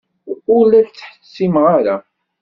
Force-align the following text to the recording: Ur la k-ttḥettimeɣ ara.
Ur 0.55 0.63
la 0.67 0.81
k-ttḥettimeɣ 0.87 1.65
ara. 1.77 1.95